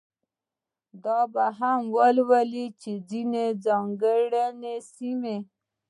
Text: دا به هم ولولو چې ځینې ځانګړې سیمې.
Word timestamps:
دا 1.03 1.19
به 1.33 1.45
هم 1.59 1.79
ولولو 1.95 2.65
چې 2.81 2.91
ځینې 3.09 3.45
ځانګړې 3.65 4.75
سیمې. 4.93 5.37